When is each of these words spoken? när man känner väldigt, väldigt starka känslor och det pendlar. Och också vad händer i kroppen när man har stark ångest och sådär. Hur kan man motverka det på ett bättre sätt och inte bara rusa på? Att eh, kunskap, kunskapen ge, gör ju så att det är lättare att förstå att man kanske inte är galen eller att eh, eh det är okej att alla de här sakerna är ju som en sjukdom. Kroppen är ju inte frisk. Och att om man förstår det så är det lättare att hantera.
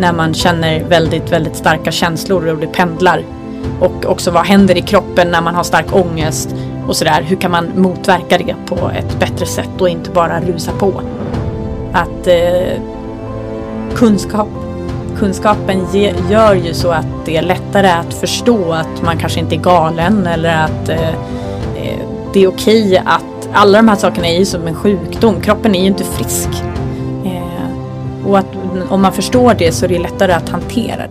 när 0.00 0.12
man 0.12 0.34
känner 0.34 0.84
väldigt, 0.84 1.32
väldigt 1.32 1.56
starka 1.56 1.90
känslor 1.90 2.48
och 2.48 2.58
det 2.58 2.66
pendlar. 2.66 3.24
Och 3.80 4.06
också 4.06 4.30
vad 4.30 4.46
händer 4.46 4.78
i 4.78 4.80
kroppen 4.80 5.30
när 5.30 5.40
man 5.40 5.54
har 5.54 5.62
stark 5.62 5.94
ångest 5.94 6.54
och 6.86 6.96
sådär. 6.96 7.22
Hur 7.22 7.36
kan 7.36 7.50
man 7.50 7.70
motverka 7.76 8.38
det 8.38 8.54
på 8.66 8.90
ett 8.98 9.20
bättre 9.20 9.46
sätt 9.46 9.80
och 9.80 9.88
inte 9.88 10.10
bara 10.10 10.40
rusa 10.40 10.72
på? 10.72 11.02
Att 11.92 12.26
eh, 12.26 12.80
kunskap, 13.94 14.48
kunskapen 15.18 15.86
ge, 15.92 16.14
gör 16.30 16.54
ju 16.54 16.74
så 16.74 16.90
att 16.90 17.06
det 17.24 17.36
är 17.36 17.42
lättare 17.42 17.88
att 17.88 18.14
förstå 18.14 18.72
att 18.72 19.02
man 19.02 19.18
kanske 19.18 19.40
inte 19.40 19.54
är 19.54 19.60
galen 19.60 20.26
eller 20.26 20.64
att 20.64 20.88
eh, 20.88 21.08
eh 21.08 22.00
det 22.32 22.42
är 22.42 22.48
okej 22.48 23.02
att 23.06 23.48
alla 23.52 23.78
de 23.78 23.88
här 23.88 23.96
sakerna 23.96 24.26
är 24.26 24.38
ju 24.38 24.44
som 24.44 24.66
en 24.66 24.74
sjukdom. 24.74 25.40
Kroppen 25.40 25.74
är 25.74 25.80
ju 25.80 25.86
inte 25.86 26.04
frisk. 26.04 26.69
Och 28.30 28.38
att 28.38 28.46
om 28.90 29.02
man 29.02 29.12
förstår 29.12 29.54
det 29.54 29.72
så 29.72 29.84
är 29.84 29.88
det 29.88 29.98
lättare 29.98 30.32
att 30.32 30.48
hantera. 30.48 31.02